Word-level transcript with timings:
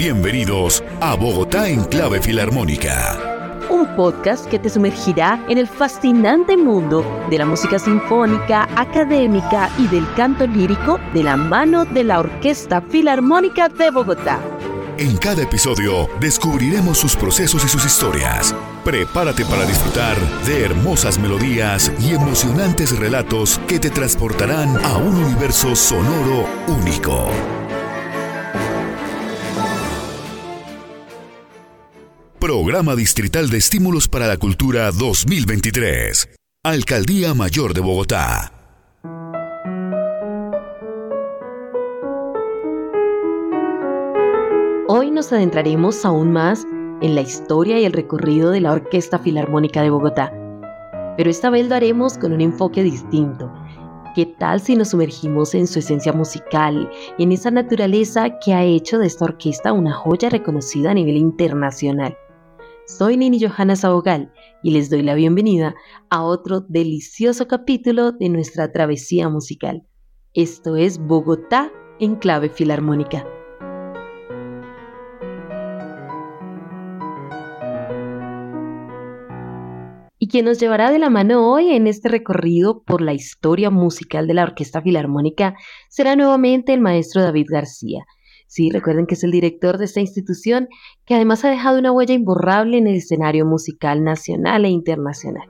Bienvenidos 0.00 0.82
a 1.02 1.14
Bogotá 1.14 1.68
en 1.68 1.84
clave 1.84 2.22
filarmónica. 2.22 3.18
Un 3.68 3.86
podcast 3.96 4.46
que 4.46 4.58
te 4.58 4.70
sumergirá 4.70 5.44
en 5.46 5.58
el 5.58 5.68
fascinante 5.68 6.56
mundo 6.56 7.04
de 7.28 7.36
la 7.36 7.44
música 7.44 7.78
sinfónica, 7.78 8.66
académica 8.76 9.68
y 9.76 9.88
del 9.88 10.10
canto 10.14 10.46
lírico 10.46 10.98
de 11.12 11.22
la 11.22 11.36
mano 11.36 11.84
de 11.84 12.04
la 12.04 12.20
Orquesta 12.20 12.80
Filarmónica 12.80 13.68
de 13.68 13.90
Bogotá. 13.90 14.40
En 14.96 15.18
cada 15.18 15.42
episodio 15.42 16.08
descubriremos 16.18 16.96
sus 16.96 17.14
procesos 17.14 17.62
y 17.66 17.68
sus 17.68 17.84
historias. 17.84 18.54
Prepárate 18.82 19.44
para 19.44 19.66
disfrutar 19.66 20.16
de 20.46 20.64
hermosas 20.64 21.18
melodías 21.18 21.92
y 22.00 22.14
emocionantes 22.14 22.98
relatos 22.98 23.60
que 23.68 23.78
te 23.78 23.90
transportarán 23.90 24.82
a 24.82 24.96
un 24.96 25.14
universo 25.14 25.76
sonoro 25.76 26.48
único. 26.68 27.59
Programa 32.52 32.96
Distrital 32.96 33.48
de 33.48 33.58
Estímulos 33.58 34.08
para 34.08 34.26
la 34.26 34.36
Cultura 34.36 34.90
2023. 34.90 36.30
Alcaldía 36.64 37.32
Mayor 37.32 37.74
de 37.74 37.80
Bogotá. 37.80 38.52
Hoy 44.88 45.12
nos 45.12 45.32
adentraremos 45.32 46.04
aún 46.04 46.32
más 46.32 46.66
en 47.00 47.14
la 47.14 47.20
historia 47.20 47.78
y 47.78 47.84
el 47.84 47.92
recorrido 47.92 48.50
de 48.50 48.62
la 48.62 48.72
Orquesta 48.72 49.20
Filarmónica 49.20 49.82
de 49.82 49.90
Bogotá. 49.90 50.32
Pero 51.16 51.30
esta 51.30 51.50
vez 51.50 51.68
lo 51.68 51.76
haremos 51.76 52.18
con 52.18 52.32
un 52.32 52.40
enfoque 52.40 52.82
distinto. 52.82 53.48
¿Qué 54.16 54.26
tal 54.26 54.60
si 54.60 54.74
nos 54.74 54.88
sumergimos 54.88 55.54
en 55.54 55.68
su 55.68 55.78
esencia 55.78 56.12
musical 56.12 56.90
y 57.16 57.22
en 57.22 57.30
esa 57.30 57.52
naturaleza 57.52 58.40
que 58.40 58.54
ha 58.54 58.64
hecho 58.64 58.98
de 58.98 59.06
esta 59.06 59.26
orquesta 59.26 59.72
una 59.72 59.92
joya 59.92 60.30
reconocida 60.30 60.90
a 60.90 60.94
nivel 60.94 61.16
internacional? 61.16 62.18
Soy 62.86 63.16
Nini 63.16 63.40
Johanna 63.40 63.76
Sabogal 63.76 64.32
y 64.62 64.72
les 64.72 64.90
doy 64.90 65.02
la 65.02 65.14
bienvenida 65.14 65.74
a 66.10 66.22
otro 66.22 66.60
delicioso 66.60 67.46
capítulo 67.46 68.12
de 68.12 68.28
nuestra 68.28 68.72
travesía 68.72 69.28
musical. 69.28 69.86
Esto 70.34 70.76
es 70.76 70.98
Bogotá 70.98 71.72
en 71.98 72.16
clave 72.16 72.48
filarmónica. 72.48 73.26
y 80.22 80.28
quien 80.28 80.44
nos 80.44 80.60
llevará 80.60 80.90
de 80.90 80.98
la 80.98 81.08
mano 81.08 81.50
hoy 81.50 81.70
en 81.70 81.86
este 81.86 82.10
recorrido 82.10 82.82
por 82.82 83.00
la 83.00 83.14
historia 83.14 83.70
musical 83.70 84.26
de 84.26 84.34
la 84.34 84.42
Orquesta 84.42 84.82
Filarmónica 84.82 85.54
será 85.88 86.14
nuevamente 86.14 86.74
el 86.74 86.80
maestro 86.80 87.22
David 87.22 87.46
García. 87.48 88.04
Sí, 88.50 88.68
recuerden 88.68 89.06
que 89.06 89.14
es 89.14 89.22
el 89.22 89.30
director 89.30 89.78
de 89.78 89.84
esta 89.84 90.00
institución 90.00 90.68
que 91.06 91.14
además 91.14 91.44
ha 91.44 91.50
dejado 91.50 91.78
una 91.78 91.92
huella 91.92 92.14
imborrable 92.14 92.78
en 92.78 92.88
el 92.88 92.96
escenario 92.96 93.46
musical 93.46 94.02
nacional 94.02 94.64
e 94.64 94.70
internacional. 94.70 95.48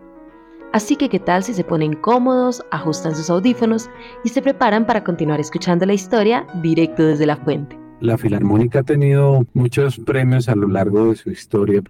Así 0.74 0.96
que 0.96 1.08
qué 1.08 1.18
tal 1.18 1.42
si 1.42 1.54
se 1.54 1.64
ponen 1.64 1.94
cómodos, 1.94 2.62
ajustan 2.70 3.16
sus 3.16 3.30
audífonos 3.30 3.88
y 4.22 4.28
se 4.28 4.42
preparan 4.42 4.86
para 4.86 5.02
continuar 5.02 5.40
escuchando 5.40 5.86
la 5.86 5.94
historia 5.94 6.46
directo 6.62 7.02
desde 7.02 7.24
la 7.24 7.38
fuente. 7.38 7.78
La 8.00 8.18
Filarmónica 8.18 8.80
ha 8.80 8.82
tenido 8.82 9.46
muchos 9.54 9.98
premios 9.98 10.50
a 10.50 10.54
lo 10.54 10.68
largo 10.68 11.08
de 11.08 11.16
su 11.16 11.30
historia. 11.30 11.80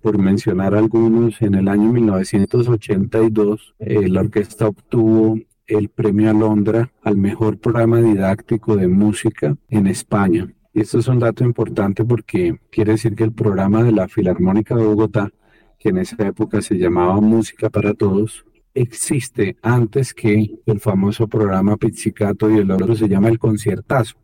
Por 0.00 0.18
mencionar 0.18 0.76
algunos, 0.76 1.42
en 1.42 1.56
el 1.56 1.66
año 1.66 1.92
1982 1.92 3.74
eh, 3.80 4.08
la 4.08 4.20
orquesta 4.20 4.68
obtuvo 4.68 5.36
el 5.66 5.88
premio 5.88 6.30
Alondra 6.30 6.92
al 7.02 7.16
mejor 7.16 7.58
programa 7.58 8.00
didáctico 8.00 8.76
de 8.76 8.86
música 8.86 9.56
en 9.68 9.88
España. 9.88 10.48
Y 10.72 10.80
esto 10.80 10.98
es 10.98 11.08
un 11.08 11.18
dato 11.18 11.44
importante 11.44 12.04
porque 12.04 12.58
quiere 12.70 12.92
decir 12.92 13.14
que 13.16 13.24
el 13.24 13.32
programa 13.32 13.82
de 13.82 13.92
la 13.92 14.08
Filarmónica 14.08 14.76
de 14.76 14.84
Bogotá, 14.84 15.30
que 15.78 15.88
en 15.88 15.98
esa 15.98 16.26
época 16.26 16.62
se 16.62 16.76
llamaba 16.76 17.20
Música 17.20 17.70
para 17.70 17.94
Todos, 17.94 18.44
existe 18.74 19.56
antes 19.62 20.14
que 20.14 20.58
el 20.64 20.80
famoso 20.80 21.26
programa 21.26 21.76
Pizzicato 21.76 22.50
y 22.50 22.58
el 22.58 22.70
otro 22.70 22.94
se 22.94 23.08
llama 23.08 23.28
El 23.28 23.38
Conciertazo. 23.38 24.16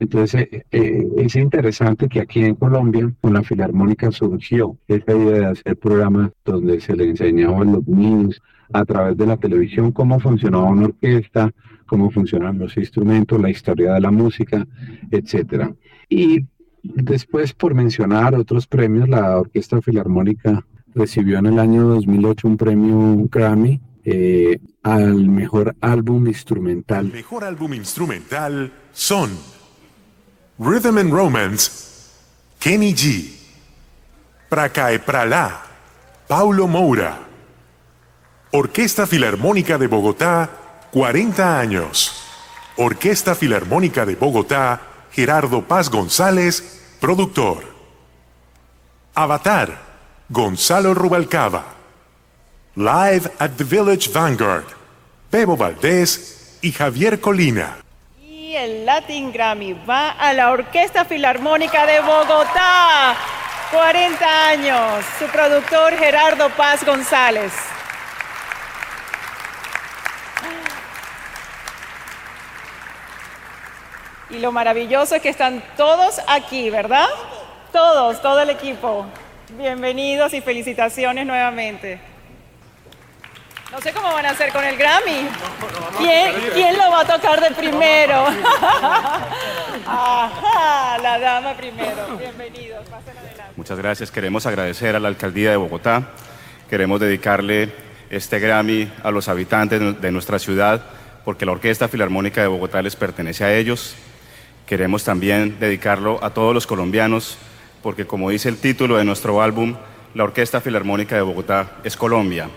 Entonces, 0.00 0.48
eh, 0.50 0.64
eh, 0.72 1.08
es 1.18 1.36
interesante 1.36 2.08
que 2.08 2.20
aquí 2.20 2.40
en 2.40 2.56
Colombia, 2.56 3.14
con 3.20 3.32
la 3.32 3.44
Filarmónica 3.44 4.10
surgió 4.10 4.76
esa 4.88 5.12
idea 5.12 5.38
de 5.38 5.46
hacer 5.46 5.76
programas 5.76 6.32
donde 6.44 6.80
se 6.80 6.96
le 6.96 7.04
enseñaban 7.04 7.68
a 7.68 7.72
los 7.72 7.86
niños 7.86 8.42
a 8.74 8.84
través 8.84 9.16
de 9.16 9.24
la 9.24 9.36
televisión 9.36 9.92
cómo 9.92 10.18
funcionaba 10.18 10.64
una 10.64 10.86
orquesta, 10.86 11.52
cómo 11.86 12.10
funcionan 12.10 12.58
los 12.58 12.76
instrumentos, 12.76 13.40
la 13.40 13.48
historia 13.48 13.94
de 13.94 14.00
la 14.00 14.10
música, 14.10 14.66
etcétera. 15.12 15.72
Y 16.08 16.44
después, 16.82 17.52
por 17.52 17.72
mencionar 17.72 18.34
otros 18.34 18.66
premios, 18.66 19.08
la 19.08 19.38
Orquesta 19.38 19.80
Filarmónica 19.80 20.66
recibió 20.92 21.38
en 21.38 21.46
el 21.46 21.60
año 21.60 21.84
2008 21.84 22.48
un 22.48 22.56
premio 22.56 23.28
Grammy 23.30 23.80
eh, 24.04 24.58
al 24.82 25.28
mejor 25.28 25.76
álbum 25.80 26.26
instrumental. 26.26 27.12
mejor 27.12 27.44
álbum 27.44 27.74
instrumental 27.74 28.72
son 28.92 29.30
Rhythm 30.58 30.98
and 30.98 31.12
Romance, 31.12 32.10
Kenny 32.58 32.92
G. 32.92 33.30
Pracae 34.48 34.98
Pralá, 34.98 35.62
Paulo 36.26 36.66
Moura. 36.66 37.33
Orquesta 38.56 39.04
Filarmónica 39.04 39.78
de 39.78 39.88
Bogotá, 39.88 40.48
40 40.92 41.58
años. 41.58 42.22
Orquesta 42.76 43.34
Filarmónica 43.34 44.06
de 44.06 44.14
Bogotá, 44.14 44.80
Gerardo 45.10 45.62
Paz 45.62 45.90
González, 45.90 46.80
productor. 47.00 47.64
Avatar, 49.12 49.76
Gonzalo 50.28 50.94
Rubalcaba. 50.94 51.64
Live 52.76 53.28
at 53.40 53.56
the 53.56 53.64
Village 53.64 54.08
Vanguard, 54.12 54.66
Bebo 55.32 55.56
Valdés 55.56 56.58
y 56.62 56.70
Javier 56.70 57.20
Colina 57.20 57.78
el 58.56 58.86
Latin 58.86 59.32
Grammy 59.32 59.72
va 59.72 60.10
a 60.10 60.32
la 60.32 60.52
Orquesta 60.52 61.04
Filarmónica 61.04 61.86
de 61.86 61.98
Bogotá. 62.00 63.16
40 63.72 64.48
años. 64.48 65.04
Su 65.18 65.26
productor 65.26 65.96
Gerardo 65.96 66.48
Paz 66.50 66.84
González. 66.86 67.52
Y 74.30 74.38
lo 74.38 74.52
maravilloso 74.52 75.14
es 75.14 75.22
que 75.22 75.28
están 75.28 75.62
todos 75.76 76.20
aquí, 76.26 76.70
¿verdad? 76.70 77.06
Todos, 77.72 78.22
todo 78.22 78.40
el 78.40 78.50
equipo. 78.50 79.06
Bienvenidos 79.58 80.32
y 80.32 80.40
felicitaciones 80.40 81.26
nuevamente. 81.26 82.00
No 83.70 83.80
sé 83.80 83.92
cómo 83.92 84.12
van 84.12 84.24
a 84.24 84.30
hacer 84.30 84.50
con 84.52 84.64
el 84.64 84.76
Grammy. 84.76 85.28
¿Quién, 85.98 86.78
lo 86.78 86.90
va 86.90 87.00
a 87.00 87.04
tocar 87.04 87.40
de 87.40 87.50
primero? 87.50 88.26
Ajá, 89.86 90.98
la 90.98 91.18
dama 91.18 91.54
primero. 91.54 92.16
Bienvenidos, 92.16 92.88
pasen 92.88 93.18
adelante. 93.18 93.52
Muchas 93.56 93.78
gracias. 93.78 94.10
Queremos 94.10 94.46
agradecer 94.46 94.96
a 94.96 95.00
la 95.00 95.08
alcaldía 95.08 95.50
de 95.50 95.56
Bogotá. 95.56 96.04
Queremos 96.70 96.98
dedicarle 97.00 97.72
este 98.08 98.38
Grammy 98.38 98.90
a 99.02 99.10
los 99.10 99.28
habitantes 99.28 100.00
de 100.00 100.12
nuestra 100.12 100.38
ciudad 100.38 100.82
porque 101.24 101.46
la 101.46 101.52
Orquesta 101.52 101.88
Filarmónica 101.88 102.40
de 102.42 102.46
Bogotá 102.46 102.80
les 102.80 102.96
pertenece 102.96 103.44
a 103.44 103.54
ellos. 103.54 103.96
Queremos 104.66 105.04
también 105.04 105.58
dedicarlo 105.60 106.22
a 106.24 106.30
todos 106.30 106.54
los 106.54 106.66
colombianos 106.66 107.36
porque 107.82 108.06
como 108.06 108.30
dice 108.30 108.48
el 108.48 108.56
título 108.56 108.96
de 108.96 109.04
nuestro 109.04 109.42
álbum, 109.42 109.76
la 110.14 110.24
Orquesta 110.24 110.62
Filarmónica 110.62 111.16
de 111.16 111.20
Bogotá 111.20 111.72
es 111.84 111.98
Colombia. 111.98 112.48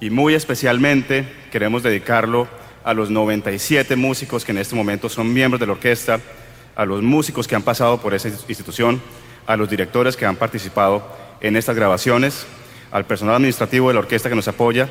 Y 0.00 0.10
muy 0.10 0.34
especialmente 0.34 1.26
queremos 1.50 1.82
dedicarlo 1.82 2.46
a 2.84 2.94
los 2.94 3.10
97 3.10 3.96
músicos 3.96 4.44
que 4.44 4.52
en 4.52 4.58
este 4.58 4.76
momento 4.76 5.08
son 5.08 5.32
miembros 5.32 5.58
de 5.58 5.66
la 5.66 5.72
orquesta, 5.72 6.20
a 6.76 6.84
los 6.84 7.02
músicos 7.02 7.48
que 7.48 7.56
han 7.56 7.62
pasado 7.62 8.00
por 8.00 8.14
esa 8.14 8.28
institución, 8.28 9.02
a 9.48 9.56
los 9.56 9.68
directores 9.68 10.16
que 10.16 10.26
han 10.26 10.36
participado 10.36 11.02
en 11.40 11.56
estas 11.56 11.74
grabaciones, 11.74 12.46
al 12.92 13.04
personal 13.04 13.34
administrativo 13.34 13.88
de 13.88 13.94
la 13.94 14.00
orquesta 14.00 14.28
que 14.28 14.36
nos 14.36 14.46
apoya 14.46 14.88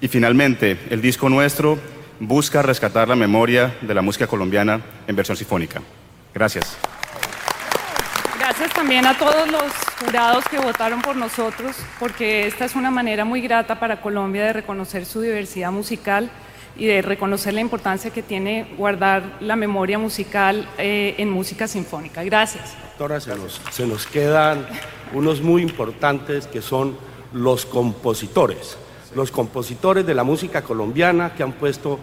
y 0.00 0.06
finalmente 0.06 0.78
el 0.90 1.00
disco 1.00 1.28
nuestro 1.28 1.78
busca 2.26 2.62
rescatar 2.62 3.08
la 3.08 3.16
memoria 3.16 3.76
de 3.80 3.94
la 3.94 4.02
música 4.02 4.26
colombiana 4.26 4.80
en 5.06 5.16
versión 5.16 5.36
sinfónica. 5.36 5.80
Gracias. 6.32 6.76
Gracias 8.38 8.72
también 8.74 9.06
a 9.06 9.16
todos 9.16 9.50
los 9.50 9.72
jurados 10.04 10.44
que 10.50 10.58
votaron 10.58 11.00
por 11.00 11.16
nosotros, 11.16 11.76
porque 11.98 12.46
esta 12.46 12.66
es 12.66 12.74
una 12.74 12.90
manera 12.90 13.24
muy 13.24 13.40
grata 13.40 13.80
para 13.80 14.00
Colombia 14.00 14.44
de 14.44 14.52
reconocer 14.52 15.06
su 15.06 15.20
diversidad 15.22 15.72
musical 15.72 16.30
y 16.76 16.86
de 16.86 17.02
reconocer 17.02 17.54
la 17.54 17.60
importancia 17.60 18.10
que 18.10 18.22
tiene 18.22 18.74
guardar 18.76 19.38
la 19.40 19.56
memoria 19.56 19.98
musical 19.98 20.68
eh, 20.76 21.14
en 21.18 21.30
música 21.30 21.68
sinfónica. 21.68 22.22
Gracias. 22.24 22.74
Doctora, 22.90 23.20
se 23.20 23.34
nos, 23.34 23.60
se 23.70 23.86
nos 23.86 24.06
quedan 24.06 24.66
unos 25.12 25.40
muy 25.40 25.62
importantes 25.62 26.46
que 26.46 26.60
son 26.60 26.96
los 27.32 27.64
compositores, 27.66 28.76
los 29.14 29.30
compositores 29.30 30.06
de 30.06 30.14
la 30.14 30.24
música 30.24 30.62
colombiana 30.62 31.34
que 31.34 31.42
han 31.42 31.52
puesto 31.52 31.98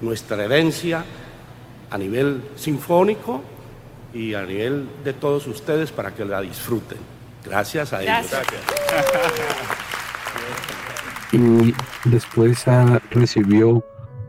nuestra 0.00 0.44
herencia 0.44 1.04
a 1.90 1.98
nivel 1.98 2.42
sinfónico 2.56 3.42
y 4.12 4.34
a 4.34 4.42
nivel 4.42 4.88
de 5.04 5.12
todos 5.12 5.46
ustedes 5.46 5.90
para 5.92 6.14
que 6.14 6.24
la 6.24 6.40
disfruten. 6.40 6.98
Gracias 7.44 7.92
a 7.92 8.02
ellos. 8.02 8.32
Y 11.32 11.74
después 12.04 12.66
ah, 12.68 13.00
recibió 13.10 13.84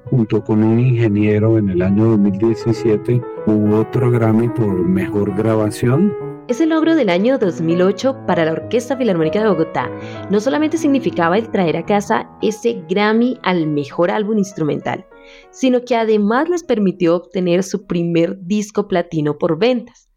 junto 0.06 0.44
con 0.44 0.64
un 0.64 0.80
ingeniero 0.80 1.58
en 1.58 1.70
el 1.70 1.82
año 1.82 2.06
2017 2.06 3.22
hubo 3.48 3.80
otro 3.80 4.12
Grammy 4.12 4.50
por 4.50 4.68
mejor 4.68 5.36
grabación. 5.36 6.25
Ese 6.48 6.68
logro 6.68 6.96
del 6.96 7.10
año 7.10 7.40
2008 7.40 8.28
para 8.28 8.46
la 8.46 8.52
Orquesta 8.52 8.96
Filarmónica 8.96 9.42
de 9.42 9.50
Bogotá 9.50 9.90
no 10.30 10.40
solamente 10.40 10.78
significaba 10.78 11.40
el 11.40 11.50
traer 11.50 11.76
a 11.76 11.86
casa 11.86 12.30
ese 12.40 12.84
Grammy 12.88 13.40
al 13.42 13.66
mejor 13.66 14.12
álbum 14.12 14.38
instrumental, 14.38 15.08
sino 15.50 15.82
que 15.82 15.96
además 15.96 16.48
les 16.48 16.64
permitió 16.64 17.16
obtener 17.16 17.64
su 17.64 17.88
primer 17.88 18.38
disco 18.46 18.88
platino 18.88 19.40
por 19.40 19.58
ventas. 19.58 20.08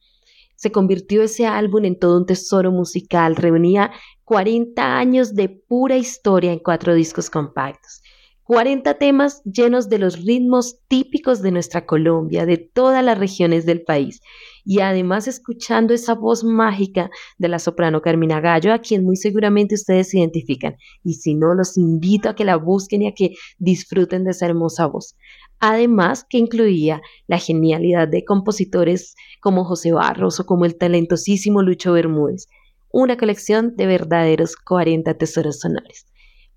Se 0.55 0.71
convirtió 0.71 1.23
ese 1.23 1.47
álbum 1.47 1.87
en 1.87 1.99
todo 1.99 2.19
un 2.19 2.27
tesoro 2.27 2.73
musical, 2.73 3.35
reunía 3.35 3.91
40 4.25 4.99
años 4.99 5.35
de 5.35 5.49
pura 5.49 5.97
historia 5.97 6.53
en 6.53 6.59
cuatro 6.59 6.93
discos 6.93 7.31
compactos 7.31 8.03
40 8.49 8.95
temas 8.95 9.43
llenos 9.45 9.91
de 9.91 9.99
los 9.99 10.25
ritmos 10.25 10.79
típicos 10.89 11.43
de 11.43 11.51
nuestra 11.51 11.85
Colombia, 11.85 12.47
de 12.47 12.57
todas 12.57 13.05
las 13.05 13.19
regiones 13.19 13.67
del 13.67 13.83
país. 13.83 14.23
Y 14.65 14.81
además 14.81 15.29
escuchando 15.29 15.93
esa 15.93 16.15
voz 16.15 16.45
mágica 16.45 17.11
de 17.37 17.49
la 17.49 17.59
soprano 17.59 18.01
Carmina 18.01 18.41
Gallo, 18.41 18.73
a 18.73 18.79
quien 18.79 19.05
muy 19.05 19.17
seguramente 19.17 19.75
ustedes 19.75 20.15
identifican. 20.15 20.77
Y 21.05 21.13
si 21.17 21.35
no, 21.35 21.53
los 21.53 21.77
invito 21.77 22.31
a 22.31 22.35
que 22.35 22.47
la 22.47 22.57
busquen 22.57 23.03
y 23.03 23.09
a 23.09 23.13
que 23.13 23.35
disfruten 23.59 24.25
de 24.25 24.31
esa 24.31 24.47
hermosa 24.47 24.87
voz. 24.87 25.15
Además 25.61 26.25
que 26.27 26.39
incluía 26.39 27.03
la 27.27 27.39
genialidad 27.39 28.09
de 28.09 28.25
compositores 28.25 29.15
como 29.43 29.67
José 29.67 29.93
Barros 29.93 30.41
o 30.41 30.47
como 30.47 30.65
el 30.65 30.79
talentosísimo 30.79 31.61
Lucho 31.61 31.93
Bermúdez. 31.93 32.47
Una 32.91 33.19
colección 33.19 33.77
de 33.77 33.85
verdaderos 33.85 34.57
40 34.57 35.13
tesoros 35.19 35.61
sonores. 35.61 36.07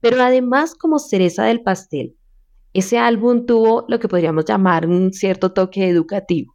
Pero 0.01 0.21
además, 0.21 0.75
como 0.75 0.99
cereza 0.99 1.45
del 1.45 1.61
pastel, 1.61 2.15
ese 2.73 2.97
álbum 2.97 3.45
tuvo 3.45 3.85
lo 3.87 3.99
que 3.99 4.07
podríamos 4.07 4.45
llamar 4.45 4.87
un 4.87 5.13
cierto 5.13 5.53
toque 5.53 5.87
educativo. 5.87 6.53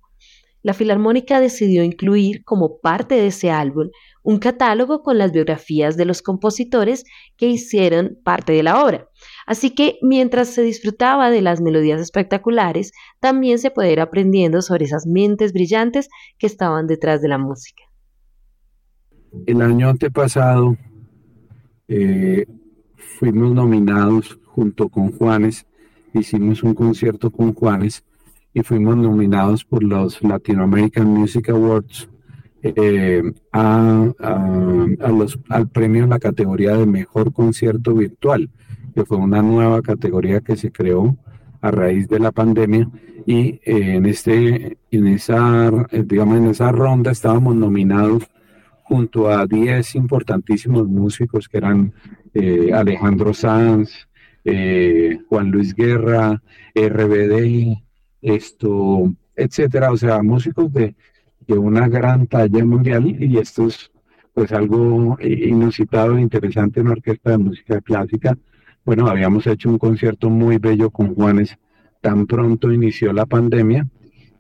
La 0.63 0.75
Filarmónica 0.75 1.39
decidió 1.39 1.85
incluir 1.85 2.43
como 2.43 2.81
parte 2.81 3.15
de 3.15 3.29
ese 3.29 3.53
álbum 3.53 3.91
un 4.25 4.41
catálogo 4.41 5.05
con 5.05 5.17
las 5.17 5.31
biografías 5.31 5.97
de 5.97 6.05
los 6.05 6.23
compositores 6.23 7.05
que 7.37 7.47
hicieron 7.47 8.19
parte 8.25 8.53
de 8.53 8.65
la 8.65 8.83
obra. 8.83 9.09
Así 9.47 9.77
que 9.77 9.99
mientras 10.03 10.49
se 10.49 10.63
disfrutaba 10.63 11.31
de 11.31 11.41
las 11.41 11.61
melodías 11.61 12.01
espectaculares, 12.01 12.91
también 13.21 13.61
se 13.61 13.71
puede 13.71 13.93
ir 13.93 14.01
aprendiendo 14.01 14.61
sobre 14.61 14.87
esas 14.87 15.07
mentes 15.07 15.53
brillantes 15.53 16.09
que 16.37 16.49
estaban 16.49 16.89
detrás 16.89 17.23
de 17.23 17.29
la 17.29 17.39
música. 17.39 17.85
El 19.47 19.63
año 19.63 19.89
antepasado 19.89 20.77
eh, 21.87 22.45
fuimos 22.97 23.53
nominados 23.55 24.39
junto 24.45 24.89
con 24.89 25.13
Juanes, 25.13 25.67
hicimos 26.13 26.63
un 26.63 26.75
concierto 26.75 27.31
con 27.31 27.55
Juanes 27.55 28.05
y 28.55 28.63
fuimos 28.63 28.97
nominados 28.97 29.65
por 29.65 29.83
los 29.83 30.23
Latino 30.23 30.63
American 30.63 31.09
Music 31.09 31.51
Awards 31.51 32.09
eh, 32.63 33.23
a, 33.53 34.13
los, 35.11 35.39
al 35.49 35.69
premio 35.69 36.05
en 36.05 36.11
la 36.11 36.19
categoría 36.19 36.77
de 36.77 36.87
mejor 36.87 37.33
concierto 37.33 37.95
virtual, 37.95 38.51
que 38.95 39.05
fue 39.05 39.19
una 39.19 39.43
nueva 39.43 39.83
categoría 39.83 40.41
que 40.41 40.57
se 40.57 40.73
creó 40.73 41.17
a 41.61 41.71
raíz 41.71 42.09
de 42.09 42.19
la 42.19 42.33
pandemia. 42.33 42.89
Y 43.27 43.61
eh, 43.65 43.97
en 43.97 44.07
este 44.07 44.79
en 44.91 45.07
esa 45.09 45.71
digamos 45.91 46.39
en 46.39 46.47
esa 46.47 46.73
ronda 46.73 47.11
estábamos 47.11 47.57
nominados 47.57 48.25
junto 48.89 49.29
a 49.29 49.47
10 49.47 49.97
importantísimos 49.97 50.87
músicos 50.87 51.49
que 51.49 51.59
eran 51.59 51.93
eh, 52.35 52.71
Alejandro 52.73 53.35
Sanz, 53.35 54.09
eh, 54.45 55.19
Juan 55.29 55.51
Luis 55.51 55.75
Guerra, 55.75 56.41
RBD, 56.75 57.83
esto, 58.23 59.13
etcétera, 59.35 59.91
o 59.91 59.97
sea, 59.97 60.23
músicos 60.23 60.73
de, 60.73 60.95
de 61.49 61.59
una 61.59 61.89
gran 61.89 62.29
talla 62.29 62.65
mundial 62.65 63.17
y 63.21 63.39
esto 63.39 63.67
es 63.67 63.91
pues 64.33 64.53
algo 64.53 65.17
inusitado 65.21 66.17
e 66.17 66.21
interesante 66.21 66.81
en 66.81 66.87
una 66.87 66.93
orquesta 66.93 67.31
de 67.31 67.39
música 67.39 67.81
clásica. 67.81 68.37
Bueno, 68.85 69.09
habíamos 69.09 69.47
hecho 69.47 69.69
un 69.71 69.79
concierto 69.79 70.31
muy 70.31 70.59
bello 70.59 70.91
con 70.91 71.15
Juanes 71.15 71.59
tan 72.03 72.27
pronto 72.27 72.71
inició 72.71 73.13
la 73.13 73.27
pandemia 73.27 73.89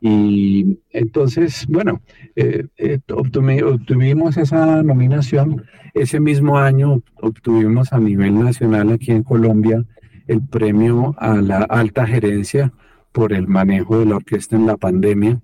y 0.08 0.78
entonces, 0.90 1.66
bueno, 1.68 2.00
eh, 2.36 2.68
eh, 2.76 3.00
obtuvimos 3.12 4.36
esa 4.36 4.80
nominación. 4.84 5.64
Ese 5.94 6.20
mismo 6.20 6.58
año 6.58 7.02
obtuvimos 7.20 7.92
a 7.92 7.98
nivel 7.98 8.38
nacional 8.38 8.92
aquí 8.92 9.10
en 9.10 9.24
Colombia 9.24 9.84
el 10.28 10.42
premio 10.42 11.16
a 11.18 11.34
la 11.34 11.62
alta 11.62 12.06
gerencia 12.06 12.72
por 13.10 13.32
el 13.32 13.48
manejo 13.48 13.98
de 13.98 14.06
la 14.06 14.16
orquesta 14.16 14.54
en 14.54 14.66
la 14.66 14.76
pandemia, 14.76 15.40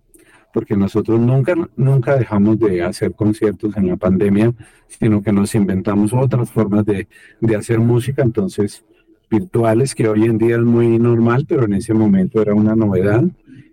porque 0.55 0.77
nosotros 0.77 1.19
nunca, 1.19 1.55
nunca 1.75 2.17
dejamos 2.17 2.61
de 2.61 2.85
hacer 2.85 3.15
conciertos 3.15 3.77
en 3.77 3.89
la 3.89 3.97
pandemia, 3.97 4.53
sino 4.87 5.23
que 5.23 5.33
nos 5.33 5.57
inventamos 5.57 6.13
otras 6.13 6.53
formas 6.53 6.85
de, 6.87 7.09
de 7.41 7.57
hacer 7.57 7.81
música, 7.81 8.23
entonces 8.23 8.85
virtuales, 9.29 9.97
que 9.97 10.09
hoy 10.09 10.25
en 10.25 10.39
día 10.39 10.55
es 10.55 10.63
muy 10.63 11.01
normal, 11.01 11.47
pero 11.49 11.65
en 11.65 11.73
ese 11.73 11.95
momento 11.95 12.41
era 12.41 12.55
una 12.55 12.77
novedad. 12.77 13.25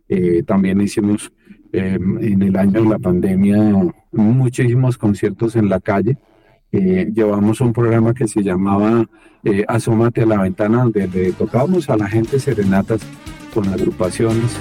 Eh, 0.09 0.43
también 0.43 0.81
hicimos 0.81 1.31
em, 1.71 2.17
en 2.17 2.41
el 2.41 2.55
año 2.57 2.83
de 2.83 2.89
la 2.89 2.99
pandemia 2.99 3.59
muchísimos 4.11 4.97
conciertos 4.97 5.55
en 5.55 5.69
la 5.69 5.79
calle. 5.79 6.17
Eh, 6.71 7.11
llevamos 7.13 7.61
un 7.61 7.73
programa 7.73 8.13
que 8.13 8.27
se 8.27 8.41
llamaba 8.43 9.05
eh, 9.43 9.65
Asómate 9.67 10.23
a 10.23 10.25
la 10.25 10.41
ventana, 10.41 10.83
donde 10.83 11.31
tocábamos 11.33 11.89
a 11.89 11.97
la 11.97 12.07
gente 12.07 12.39
serenatas 12.39 13.01
con 13.53 13.67
agrupaciones 13.67 14.59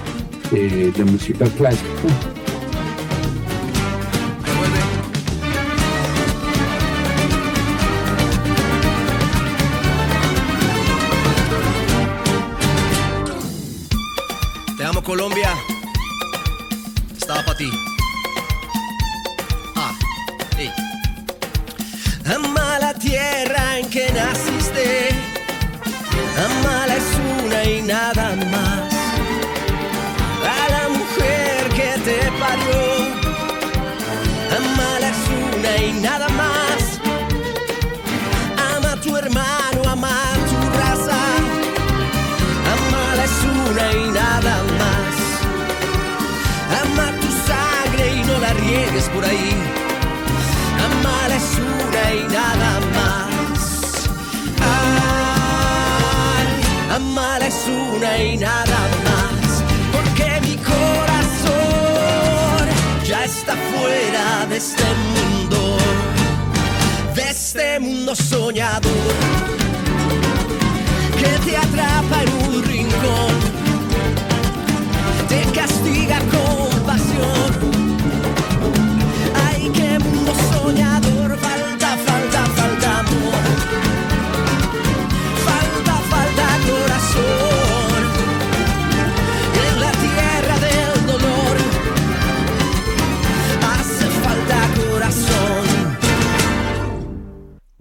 de 0.50 1.04
música 1.04 1.44
clásica. 1.58 2.37
Por 49.06 49.24
ahí. 49.24 49.54
Amar 50.84 51.30
es 51.30 51.58
una 51.58 52.12
y 52.14 52.22
nada 52.32 52.80
más. 52.96 53.60
Ay, 55.60 56.46
amar 56.96 57.42
es 57.42 57.58
una 57.68 58.18
y 58.18 58.36
nada 58.38 58.80
más. 59.06 59.62
Porque 59.92 60.40
mi 60.40 60.56
corazón 60.56 61.54
ya 63.06 63.24
está 63.24 63.54
fuera 63.70 64.46
de 64.46 64.56
este 64.56 64.84
mundo, 65.14 65.78
de 67.14 67.30
este 67.30 67.78
mundo 67.78 68.16
soñador 68.16 69.14
que 71.20 71.38
te 71.44 71.56
atrapa 71.56 72.22
en 72.22 72.30
un 72.48 72.62
rincón, 72.64 73.34
te 75.28 75.40
castiga 75.52 75.97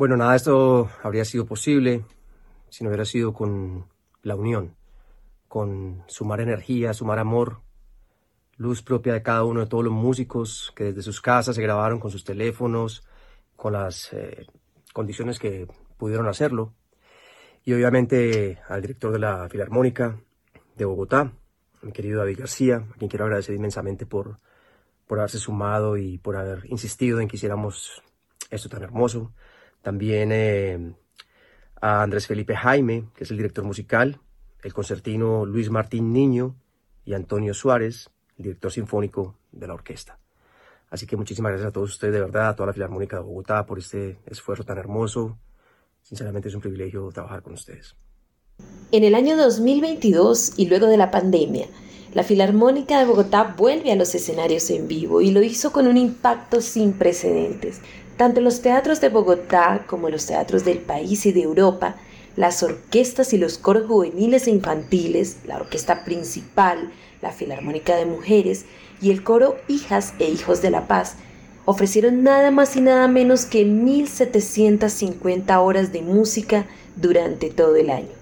Bueno, 0.08 0.20
nada 0.20 0.32
de 0.32 0.38
esto 0.38 0.90
habría 1.04 1.26
sido 1.26 1.46
posible 1.46 2.06
si 2.70 2.82
no 2.82 2.90
hubiera 2.90 3.04
sido 3.04 3.34
con 3.34 3.88
la 4.24 4.38
unión, 4.38 4.74
con 5.50 6.02
sumar 6.08 6.40
energía, 6.40 6.94
sumar 6.94 7.20
amor, 7.20 7.60
luz 8.56 8.82
propia 8.82 9.12
de 9.12 9.22
cada 9.22 9.44
uno 9.44 9.60
de 9.60 9.66
todos 9.66 9.84
los 9.84 9.92
músicos 9.92 10.72
que 10.78 10.86
desde 10.86 11.02
sus 11.02 11.20
casas 11.20 11.58
se 11.58 11.62
grabaron 11.62 12.00
con 12.00 12.10
sus 12.10 12.24
teléfonos, 12.24 13.06
con 13.58 13.74
las 13.74 14.14
eh, 14.14 14.48
condiciones 14.94 15.40
que 15.40 15.68
pudieron 15.98 16.30
hacerlo. 16.30 16.74
Y 17.66 17.74
obviamente 17.74 18.60
al 18.70 18.82
director 18.82 19.12
de 19.12 19.20
la 19.20 19.50
Filarmónica 19.50 20.22
de 20.78 20.86
Bogotá, 20.86 21.34
mi 21.82 21.92
querido 21.92 22.20
David 22.20 22.40
García, 22.40 22.78
a 22.78 22.98
quien 22.98 23.10
quiero 23.10 23.26
agradecer 23.26 23.56
inmensamente 23.56 24.06
por, 24.06 24.38
por 25.06 25.20
haberse 25.20 25.38
sumado 25.38 25.98
y 25.98 26.18
por 26.18 26.38
haber 26.38 26.66
insistido 26.68 27.20
en 27.20 27.28
que 27.28 27.36
hiciéramos 27.36 28.02
esto 28.50 28.70
tan 28.70 28.84
hermoso. 28.84 29.34
También 29.82 30.32
eh, 30.32 30.94
a 31.82 32.02
Andrés 32.02 32.28
Felipe 32.28 32.56
Jaime, 32.56 33.06
que 33.16 33.24
es 33.24 33.32
el 33.32 33.38
director 33.38 33.64
musical, 33.64 34.20
el 34.64 34.74
concertino 34.74 35.46
Luis 35.46 35.70
Martín 35.70 36.12
Niño 36.12 36.56
y 37.06 37.14
Antonio 37.14 37.54
Suárez, 37.54 38.10
el 38.38 38.44
director 38.44 38.72
sinfónico 38.72 39.38
de 39.52 39.68
la 39.68 39.74
orquesta. 39.74 40.20
Así 40.90 41.06
que 41.06 41.18
muchísimas 41.18 41.52
gracias 41.52 41.70
a 41.70 41.74
todos 41.74 41.92
ustedes, 41.92 42.14
de 42.14 42.22
verdad, 42.22 42.50
a 42.50 42.56
toda 42.56 42.68
la 42.68 42.74
Filarmónica 42.74 43.18
de 43.18 43.24
Bogotá 43.24 43.66
por 43.66 43.78
este 43.80 44.20
esfuerzo 44.26 44.64
tan 44.64 44.78
hermoso. 44.78 45.38
Sinceramente 46.02 46.50
es 46.50 46.56
un 46.56 46.62
privilegio 46.62 47.10
trabajar 47.12 47.42
con 47.42 47.54
ustedes. 47.54 47.96
En 48.92 49.04
el 49.04 49.16
año 49.16 49.36
2022 49.36 50.54
y 50.58 50.68
luego 50.68 50.88
de 50.88 50.98
la 50.98 51.12
pandemia, 51.12 51.68
la 52.14 52.24
Filarmónica 52.24 53.00
de 53.00 53.06
Bogotá 53.06 53.56
vuelve 53.58 53.92
a 53.92 53.96
los 53.96 54.16
escenarios 54.16 54.70
en 54.70 54.88
vivo 54.88 55.22
y 55.22 55.32
lo 55.32 55.44
hizo 55.44 55.72
con 55.74 55.88
un 55.88 55.98
impacto 55.98 56.62
sin 56.62 56.94
precedentes. 56.94 57.82
Tanto 58.18 58.42
los 58.42 58.62
teatros 58.62 59.00
de 59.00 59.10
Bogotá 59.10 59.86
como 59.88 60.10
los 60.10 60.26
teatros 60.26 60.66
del 60.66 60.80
país 60.80 61.28
y 61.28 61.32
de 61.32 61.44
Europa, 61.44 61.98
las 62.36 62.64
orquestas 62.64 63.32
y 63.32 63.38
los 63.38 63.60
coros 63.60 63.86
juveniles 63.88 64.48
e 64.48 64.52
infantiles, 64.52 65.38
la 65.46 65.58
orquesta 65.58 66.04
principal, 66.04 66.92
la 67.22 67.32
Filarmónica 67.32 67.96
de 67.96 68.08
Mujeres 68.08 68.66
y 69.02 69.12
el 69.12 69.24
coro 69.24 69.58
Hijas 69.68 70.16
e 70.18 70.30
Hijos 70.30 70.64
de 70.64 70.72
la 70.72 70.88
Paz 70.88 71.16
ofrecieron 71.66 72.24
nada 72.24 72.50
más 72.50 72.76
y 72.76 72.82
nada 72.82 73.08
menos 73.08 73.46
que 73.46 73.68
1.750 73.68 75.56
horas 75.64 75.92
de 75.92 76.02
música 76.02 76.66
durante 76.96 77.52
todo 77.52 77.76
el 77.76 77.92
año. 77.92 78.18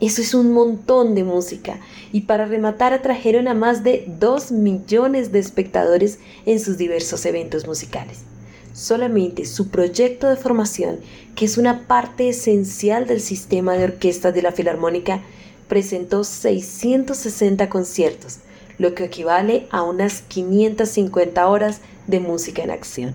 Eso 0.00 0.20
es 0.20 0.34
un 0.34 0.52
montón 0.52 1.14
de 1.14 1.24
música. 1.24 1.78
Y 2.12 2.22
para 2.22 2.46
rematar 2.46 2.92
atrajeron 2.92 3.48
a 3.48 3.54
más 3.54 3.84
de 3.84 4.06
2 4.18 4.52
millones 4.52 5.30
de 5.32 5.38
espectadores 5.38 6.18
en 6.46 6.58
sus 6.58 6.78
diversos 6.78 7.24
eventos 7.26 7.66
musicales. 7.66 8.24
Solamente 8.72 9.44
su 9.44 9.68
proyecto 9.68 10.28
de 10.28 10.36
formación, 10.36 10.98
que 11.34 11.44
es 11.44 11.58
una 11.58 11.86
parte 11.86 12.28
esencial 12.28 13.06
del 13.06 13.20
sistema 13.20 13.74
de 13.74 13.84
orquestas 13.84 14.34
de 14.34 14.42
la 14.42 14.52
Filarmónica, 14.52 15.20
presentó 15.68 16.24
660 16.24 17.68
conciertos, 17.68 18.40
lo 18.78 18.94
que 18.94 19.04
equivale 19.04 19.66
a 19.70 19.82
unas 19.82 20.22
550 20.22 21.46
horas 21.46 21.80
de 22.06 22.20
música 22.20 22.62
en 22.62 22.70
acción. 22.70 23.14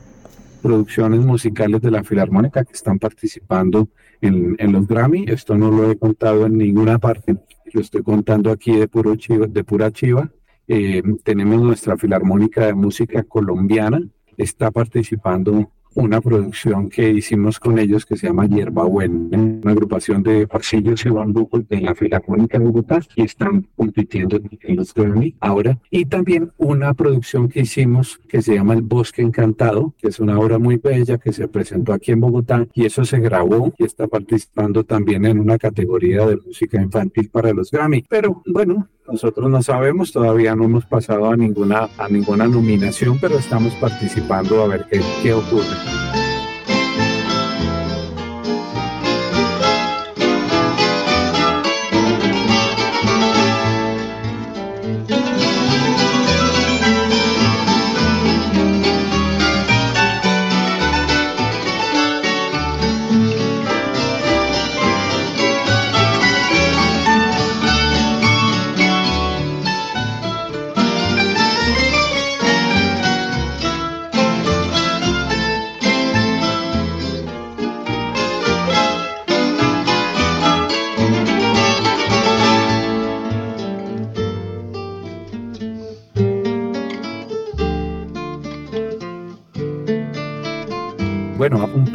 Producciones 0.62 1.20
musicales 1.20 1.82
de 1.82 1.92
la 1.92 2.04
Filarmónica 2.04 2.64
que 2.64 2.74
están 2.74 2.98
participando 2.98 3.90
en, 4.22 4.56
los 4.72 4.88
Grammy. 4.88 5.26
Esto 5.28 5.56
no 5.58 5.70
lo 5.70 5.92
he 5.92 5.98
contado 5.98 6.46
en 6.46 6.58
ninguna 6.58 6.98
parte, 6.98 7.36
lo 7.72 7.82
estoy 7.82 8.04
contando 8.04 8.52
aquí 8.52 8.76
de, 8.76 8.88
puro 8.88 9.16
chiva, 9.16 9.48
de 9.48 9.64
pura 9.64 9.92
chiva. 9.92 10.32
Eh, 10.68 11.04
tenemos 11.24 11.62
nuestra 11.62 11.98
Filarmónica 11.98 12.66
de 12.66 12.74
Música 12.74 13.24
Colombiana, 13.24 14.02
está 14.38 14.72
participando 14.72 15.72
una 15.96 16.22
producción 16.22 16.90
que 16.90 17.10
hicimos 17.10 17.60
con 17.60 17.80
ellos 17.80 18.06
que 18.06 18.18
se 18.18 18.28
llama 18.28 18.46
Hierba 18.46 18.84
Buena, 18.84 19.38
una 19.38 19.72
agrupación 19.72 20.24
de 20.24 20.48
pasillos 20.48 21.06
y 21.06 21.10
bambucos 21.10 21.68
de 21.68 21.82
la 21.82 21.96
Filarmónica 21.96 22.60
de 22.60 22.66
Bogotá 22.66 23.00
y 23.16 23.24
están 23.24 23.68
compitiendo 23.76 24.40
en 24.62 24.76
los 24.76 24.94
Grammy 24.94 25.36
ahora. 25.40 25.80
Y 25.90 26.06
también 26.06 26.52
una 26.58 26.94
producción 26.94 27.48
que 27.48 27.62
hicimos 27.62 28.20
que 28.28 28.42
se 28.42 28.56
llama 28.56 28.74
El 28.74 28.82
Bosque 28.82 29.22
Encantado, 29.22 29.94
que 29.98 30.10
es 30.10 30.20
una 30.20 30.38
obra 30.40 30.60
muy 30.60 30.78
bella 30.78 31.18
que 31.18 31.34
se 31.34 31.48
presentó 31.48 31.94
aquí 31.94 32.12
en 32.12 32.20
Bogotá 32.20 32.68
y 32.74 32.86
eso 32.86 33.06
se 33.06 33.20
grabó 33.20 33.74
y 33.78 33.86
está 33.86 34.08
participando 34.08 34.84
también 34.84 35.26
en 35.26 35.40
una 35.40 35.58
categoría 35.58 36.26
de 36.26 36.38
música 36.38 36.82
infantil 36.82 37.30
para 37.30 37.54
los 37.54 37.72
Grammy. 37.72 38.04
Pero 38.10 38.44
bueno, 38.46 38.90
nosotros 39.08 39.50
no 39.50 39.62
sabemos, 39.62 40.12
todavía 40.12 40.56
no 40.56 40.66
hemos 40.66 40.86
pasado 40.86 41.30
a 41.30 41.38
ninguna, 41.38 41.90
a 41.98 42.10
ninguna 42.10 42.48
nominación, 42.48 43.20
pero 43.20 43.38
estamos 43.38 43.74
participando 43.76 44.64
a 44.64 44.68
ver 44.68 44.86
qué, 44.90 45.00
qué 45.22 45.34
ocurre. 45.34 45.85
Bueno, 45.86 46.25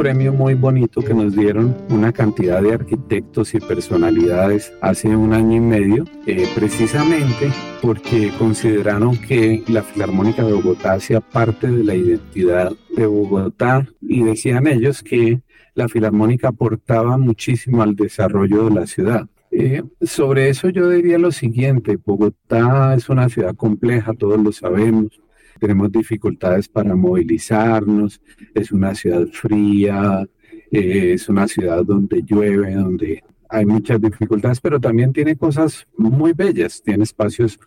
premio 0.00 0.32
muy 0.32 0.54
bonito 0.54 1.02
que 1.02 1.12
nos 1.12 1.36
dieron 1.36 1.76
una 1.90 2.10
cantidad 2.10 2.62
de 2.62 2.72
arquitectos 2.72 3.54
y 3.54 3.60
personalidades 3.60 4.72
hace 4.80 5.14
un 5.14 5.34
año 5.34 5.58
y 5.58 5.60
medio, 5.60 6.04
eh, 6.24 6.48
precisamente 6.54 7.52
porque 7.82 8.32
consideraron 8.38 9.18
que 9.18 9.62
la 9.68 9.82
Filarmónica 9.82 10.42
de 10.42 10.54
Bogotá 10.54 10.94
hacía 10.94 11.20
parte 11.20 11.70
de 11.70 11.84
la 11.84 11.94
identidad 11.94 12.72
de 12.96 13.04
Bogotá 13.04 13.86
y 14.00 14.24
decían 14.24 14.66
ellos 14.68 15.02
que 15.02 15.42
la 15.74 15.86
Filarmónica 15.86 16.48
aportaba 16.48 17.18
muchísimo 17.18 17.82
al 17.82 17.94
desarrollo 17.94 18.70
de 18.70 18.74
la 18.74 18.86
ciudad. 18.86 19.28
Eh, 19.50 19.82
sobre 20.00 20.48
eso 20.48 20.70
yo 20.70 20.88
diría 20.88 21.18
lo 21.18 21.30
siguiente, 21.30 21.98
Bogotá 22.02 22.94
es 22.94 23.10
una 23.10 23.28
ciudad 23.28 23.54
compleja, 23.54 24.14
todos 24.14 24.40
lo 24.40 24.50
sabemos, 24.50 25.20
tenemos 25.58 25.90
dificultades 25.90 26.68
para 26.68 26.94
movilizarnos, 26.94 28.20
es 28.54 28.72
una 28.72 28.94
ciudad 28.94 29.26
fría, 29.32 30.26
eh, 30.70 31.12
es 31.14 31.28
una 31.28 31.48
ciudad 31.48 31.84
donde 31.84 32.22
llueve, 32.22 32.74
donde 32.74 33.22
hay 33.48 33.66
muchas 33.66 34.00
dificultades, 34.00 34.60
pero 34.60 34.80
también 34.80 35.12
tiene 35.12 35.36
cosas 35.36 35.86
muy 35.96 36.32
bellas, 36.32 36.80
tiene 36.82 37.02
espacios 37.02 37.58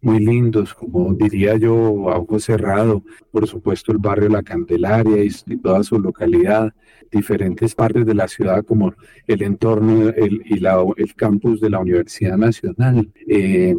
muy 0.00 0.20
lindos, 0.20 0.72
como 0.72 1.12
diría 1.14 1.56
yo, 1.56 2.10
a 2.10 2.18
ojo 2.18 2.38
cerrado, 2.38 3.02
por 3.30 3.46
supuesto 3.46 3.92
el 3.92 3.98
barrio 3.98 4.28
La 4.28 4.42
Candelaria 4.42 5.24
y, 5.24 5.56
toda 5.56 5.82
su 5.82 5.98
localidad, 5.98 6.72
diferentes 7.10 7.74
partes 7.74 8.06
de 8.06 8.14
la 8.14 8.28
ciudad 8.28 8.64
como 8.64 8.94
el 9.26 9.42
entorno 9.42 10.08
el, 10.08 10.42
y 10.46 10.60
la, 10.60 10.82
el 10.96 11.14
campus 11.14 11.60
de 11.60 11.70
la 11.70 11.80
Universidad 11.80 12.38
Nacional, 12.38 13.12
eh, 13.26 13.74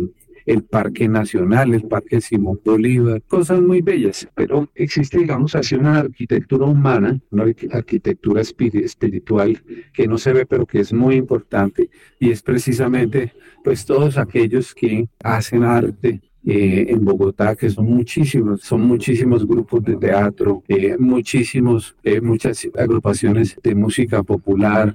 el 0.46 0.64
Parque 0.64 1.08
Nacional, 1.08 1.74
el 1.74 1.84
Parque 1.84 2.22
Simón 2.22 2.60
Bolívar, 2.64 3.22
cosas 3.28 3.62
muy 3.62 3.82
bellas, 3.82 4.28
pero 4.36 4.70
existe, 4.76 5.20
digamos, 5.20 5.56
así 5.56 5.76
una 5.76 6.00
arquitectura 6.00 6.66
humana, 6.66 7.20
una 7.32 7.46
arquitectura 7.72 8.42
espiritual 8.42 9.62
que 9.94 10.08
no 10.08 10.18
se 10.18 10.34
ve, 10.34 10.46
pero 10.46 10.66
que 10.66 10.80
es 10.80 10.94
muy 10.94 11.16
importante, 11.16 11.90
y 12.20 12.32
es 12.32 12.42
precisamente, 12.42 13.34
pues, 13.64 13.86
todos 13.86 14.18
aquellos 14.18 14.74
que 14.74 15.08
hacen 15.24 15.64
arte, 15.64 16.22
eh, 16.46 16.88
en 16.90 17.06
Bogotá, 17.06 17.56
que 17.56 17.70
son 17.70 17.86
muchísimos, 17.86 18.62
son 18.62 18.82
muchísimos 18.82 19.48
grupos 19.48 19.82
de 19.82 19.96
teatro, 19.96 20.62
eh, 20.68 20.98
muchísimos, 21.00 21.96
eh, 22.04 22.20
muchas 22.20 22.68
agrupaciones 22.78 23.58
de 23.64 23.74
música 23.74 24.24
popular, 24.24 24.94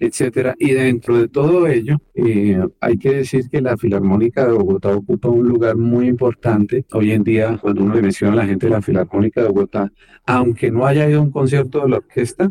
etcétera. 0.00 0.54
Y 0.58 0.72
dentro 0.72 1.18
de 1.18 1.28
todo 1.28 1.66
ello, 1.66 1.98
eh, 2.14 2.60
hay 2.80 2.98
que 2.98 3.14
decir 3.16 3.48
que 3.50 3.60
la 3.60 3.76
Filarmónica 3.76 4.46
de 4.46 4.52
Bogotá 4.52 4.94
ocupa 4.94 5.28
un 5.28 5.48
lugar 5.48 5.76
muy 5.76 6.08
importante. 6.08 6.84
Hoy 6.92 7.12
en 7.12 7.24
día, 7.24 7.58
cuando 7.60 7.82
uno 7.84 7.94
le 7.94 8.02
menciona 8.02 8.32
a 8.32 8.36
la 8.36 8.46
gente 8.46 8.66
de 8.66 8.72
la 8.72 8.82
Filarmónica 8.82 9.42
de 9.42 9.48
Bogotá, 9.48 9.92
aunque 10.26 10.70
no 10.70 10.86
haya 10.86 11.08
ido 11.08 11.20
a 11.20 11.22
un 11.22 11.30
concierto 11.30 11.82
de 11.82 11.88
la 11.88 11.96
orquesta, 11.98 12.50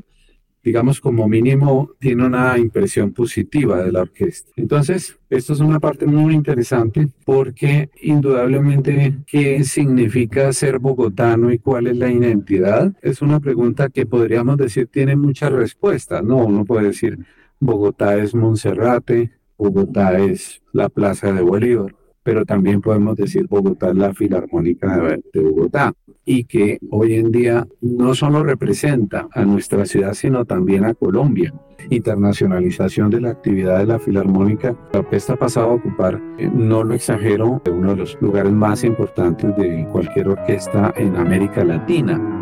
digamos, 0.68 1.00
como 1.00 1.30
mínimo, 1.30 1.92
tiene 1.98 2.26
una 2.26 2.58
impresión 2.58 3.14
positiva 3.14 3.82
de 3.82 3.90
la 3.90 4.02
orquesta. 4.02 4.52
Entonces, 4.58 5.18
esto 5.30 5.54
es 5.54 5.62
una 5.62 5.80
parte 5.80 6.06
muy 6.06 6.34
interesante 6.34 7.08
porque 7.24 7.90
indudablemente, 8.02 9.20
¿qué 9.26 9.64
significa 9.64 10.52
ser 10.52 10.80
bogotano 10.80 11.54
y 11.54 11.60
cuál 11.60 11.88
es 11.88 11.96
la 11.96 12.12
identidad? 12.12 12.92
Es 13.02 13.22
una 13.22 13.40
pregunta 13.40 13.88
que 13.88 14.06
podríamos 14.06 14.58
decir 14.58 14.88
tiene 14.88 15.16
muchas 15.16 15.54
respuestas, 15.54 16.22
¿no? 16.22 16.46
Uno 16.46 16.66
puede 16.66 16.88
decir, 16.88 17.18
Bogotá 17.60 18.16
es 18.18 18.36
Monserrate, 18.36 19.32
Bogotá 19.58 20.20
es 20.20 20.62
la 20.74 20.90
Plaza 20.90 21.32
de 21.32 21.42
Bolívar, 21.42 21.96
pero 22.24 22.46
también 22.46 22.82
podemos 22.82 23.16
decir 23.16 23.48
Bogotá 23.48 23.90
es 23.90 23.96
la 23.96 24.14
Filarmónica 24.14 25.20
de 25.34 25.42
Bogotá 25.42 25.94
y 26.24 26.44
que 26.44 26.78
hoy 26.92 27.16
en 27.16 27.32
día 27.32 27.66
no 27.82 28.14
solo 28.14 28.44
representa 28.44 29.28
a 29.32 29.46
nuestra 29.46 29.86
ciudad, 29.86 30.14
sino 30.14 30.44
también 30.46 30.84
a 30.84 30.94
Colombia. 30.94 31.54
Internacionalización 31.90 33.10
de 33.10 33.22
la 33.22 33.30
actividad 33.30 33.80
de 33.80 33.86
la 33.86 33.98
Filarmónica. 33.98 34.76
La 34.92 35.00
orquesta 35.00 35.34
ha 35.34 35.38
pasado 35.38 35.70
a 35.70 35.74
ocupar, 35.76 36.22
eh, 36.38 36.50
no 36.54 36.84
lo 36.84 36.94
exagero, 36.96 37.62
uno 37.72 37.92
de 37.92 37.96
los 37.96 38.18
lugares 38.20 38.52
más 38.52 38.84
importantes 38.84 39.56
de 39.56 39.88
cualquier 39.90 40.28
orquesta 40.28 40.94
en 40.98 41.16
América 41.16 41.64
Latina. 41.64 42.37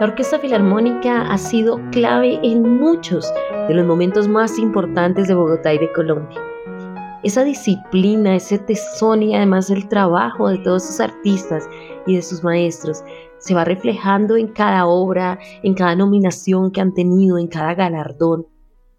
La 0.00 0.06
Orquesta 0.06 0.38
Filarmónica 0.38 1.30
ha 1.30 1.38
sido 1.38 1.78
clave 1.92 2.40
en 2.42 2.80
muchos 2.80 3.32
de 3.68 3.74
los 3.74 3.86
momentos 3.86 4.26
más 4.26 4.58
importantes 4.58 5.28
de 5.28 5.34
Bogotá 5.34 5.74
y 5.74 5.78
de 5.78 5.92
Colombia 5.92 6.40
esa 7.22 7.44
disciplina, 7.44 8.36
ese 8.36 8.58
tesón 8.58 9.22
y 9.22 9.34
además 9.34 9.70
el 9.70 9.88
trabajo 9.88 10.48
de 10.48 10.58
todos 10.58 10.84
sus 10.86 11.00
artistas 11.00 11.68
y 12.06 12.16
de 12.16 12.22
sus 12.22 12.42
maestros 12.42 13.02
se 13.38 13.54
va 13.54 13.64
reflejando 13.64 14.36
en 14.36 14.48
cada 14.48 14.86
obra, 14.86 15.38
en 15.62 15.74
cada 15.74 15.94
nominación 15.94 16.70
que 16.72 16.80
han 16.80 16.94
tenido, 16.94 17.38
en 17.38 17.48
cada 17.48 17.74
galardón. 17.74 18.46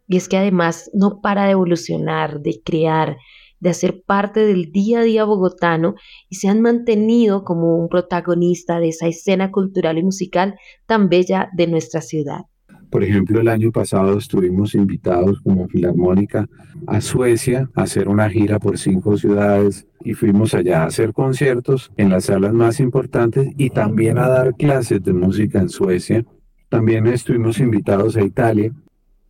Y 0.08 0.18
es 0.18 0.28
que 0.28 0.38
además 0.38 0.90
no 0.94 1.22
para 1.22 1.46
de 1.46 1.52
evolucionar, 1.52 2.42
de 2.42 2.62
crear, 2.64 3.18
de 3.62 3.70
hacer 3.70 4.04
parte 4.06 4.42
del 4.46 4.72
día 4.72 5.00
a 5.00 5.04
día 5.04 5.24
bogotano 5.24 5.96
y 6.28 6.36
se 6.36 6.50
han 6.50 6.62
mantenido 6.62 7.46
como 7.46 7.78
un 7.78 7.88
protagonista 7.88 8.80
de 8.80 8.90
esa 8.90 9.08
escena 9.08 9.52
cultural 9.52 9.98
y 9.98 10.04
musical 10.04 10.56
tan 10.86 11.08
bella 11.08 11.50
de 11.56 11.68
nuestra 11.68 12.02
ciudad. 12.02 12.42
Por 12.90 13.06
ejemplo, 13.06 13.40
el 13.40 13.48
año 13.48 13.72
pasado 13.72 14.18
estuvimos 14.18 14.76
invitados 14.76 15.40
como 15.42 15.70
Filarmónica 15.70 16.50
a 16.88 17.00
Suecia 17.00 17.70
a 17.74 17.84
hacer 17.84 18.10
una 18.10 18.30
gira 18.30 18.60
por 18.60 18.78
cinco 18.78 19.16
ciudades 19.16 19.88
y 20.04 20.14
fuimos 20.14 20.54
allá 20.54 20.84
a 20.84 20.88
hacer 20.88 21.14
conciertos 21.14 21.90
en 21.96 22.10
las 22.10 22.26
salas 22.26 22.54
más 22.54 22.82
importantes 22.82 23.48
y 23.58 23.70
también 23.70 24.18
a 24.18 24.28
dar 24.28 24.56
clases 24.56 25.02
de 25.04 25.14
música 25.14 25.60
en 25.60 25.70
Suecia. 25.70 26.26
También 26.68 27.08
estuvimos 27.08 27.60
invitados 27.60 28.18
a 28.18 28.24
Italia. 28.24 28.74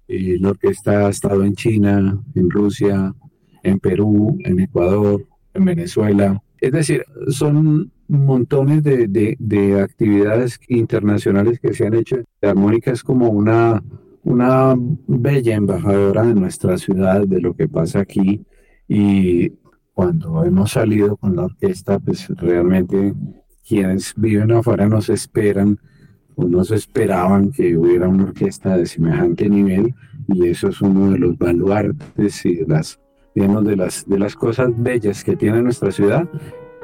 Y 0.07 0.39
la 0.39 0.49
orquesta 0.49 1.05
ha 1.05 1.09
estado 1.09 1.43
en 1.45 1.53
China, 1.55 2.19
en 2.35 2.49
Rusia, 2.49 3.13
en 3.63 3.79
Perú, 3.79 4.37
en 4.43 4.59
Ecuador, 4.59 5.25
en 5.53 5.65
Venezuela. 5.65 6.41
Es 6.59 6.71
decir, 6.71 7.03
son 7.29 7.91
montones 8.07 8.83
de, 8.83 9.07
de, 9.39 9.81
actividades 9.81 10.59
internacionales 10.67 11.59
que 11.59 11.73
se 11.73 11.87
han 11.87 11.93
hecho. 11.93 12.17
La 12.41 12.51
armónica 12.51 12.91
es 12.91 13.03
como 13.03 13.29
una, 13.29 13.83
una 14.23 14.75
bella 15.07 15.55
embajadora 15.55 16.23
de 16.23 16.35
nuestra 16.35 16.77
ciudad, 16.77 17.25
de 17.25 17.41
lo 17.41 17.55
que 17.55 17.67
pasa 17.67 17.99
aquí. 17.99 18.45
Y 18.87 19.53
cuando 19.93 20.43
hemos 20.43 20.71
salido 20.71 21.15
con 21.15 21.35
la 21.35 21.45
orquesta, 21.45 21.99
pues 21.99 22.27
realmente 22.29 23.13
quienes 23.67 24.13
viven 24.17 24.51
afuera 24.51 24.87
nos 24.87 25.09
esperan 25.09 25.79
o 26.35 26.45
nos 26.45 26.71
esperaban 26.71 27.51
que 27.51 27.77
hubiera 27.77 28.07
una 28.07 28.25
orquesta 28.25 28.77
de 28.77 28.85
semejante 28.85 29.49
nivel 29.49 29.93
y 30.27 30.47
eso 30.47 30.69
es 30.69 30.81
uno 30.81 31.11
de 31.11 31.19
los 31.19 31.37
baluartes 31.37 32.45
y 32.45 32.55
de 32.55 32.67
las, 32.67 32.99
de 33.33 33.75
las, 33.75 34.07
de 34.07 34.19
las 34.19 34.35
cosas 34.35 34.69
bellas 34.75 35.23
que 35.23 35.35
tiene 35.35 35.61
nuestra 35.61 35.91
ciudad 35.91 36.27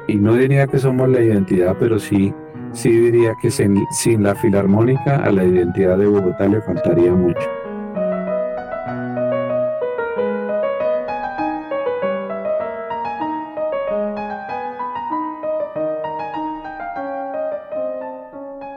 y 0.06 0.16
no 0.16 0.34
diría 0.34 0.66
que 0.66 0.78
somos 0.78 1.08
la 1.08 1.20
identidad, 1.20 1.76
pero 1.78 1.98
sí, 1.98 2.32
sí 2.72 2.90
diría 2.90 3.34
que 3.42 3.50
sin, 3.50 3.84
sin 3.90 4.22
la 4.22 4.34
filarmónica 4.34 5.16
a 5.16 5.30
la 5.30 5.44
identidad 5.44 5.98
de 5.98 6.06
Bogotá 6.06 6.48
le 6.48 6.62
faltaría 6.62 7.12
mucho. 7.12 7.46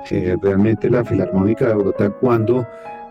Eh, 0.10 0.36
realmente 0.42 0.90
la 0.90 1.06
Filarmónica 1.06 1.70
de 1.70 1.74
Bogotá 1.74 2.10
cuando, 2.10 2.68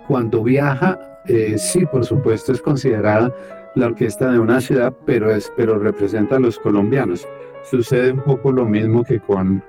cuando 0.06 0.42
viaja, 0.42 0.98
eh, 1.24 1.56
sí, 1.56 1.86
por 1.86 2.04
supuesto, 2.04 2.52
es 2.52 2.60
considerada 2.60 3.32
la 3.74 3.86
orquesta 3.86 4.30
de 4.30 4.38
una 4.38 4.60
ciudad, 4.60 4.94
pero, 5.06 5.30
es, 5.30 5.52
pero 5.56 5.78
representa 5.78 6.36
a 6.36 6.40
los 6.40 6.58
colombianos. 6.58 7.26
Sucede 7.62 8.12
un 8.12 8.20
poco 8.20 8.52
lo 8.52 8.64
mismo 8.64 9.04
que 9.04 9.20
con, 9.20 9.62